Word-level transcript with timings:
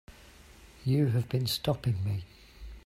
You 0.83 1.09
have 1.09 1.29
been 1.29 1.45
stopping 1.45 2.03
me. 2.03 2.25